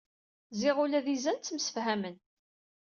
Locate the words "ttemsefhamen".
1.39-2.17